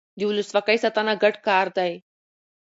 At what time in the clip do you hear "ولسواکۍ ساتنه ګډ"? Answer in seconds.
0.29-1.35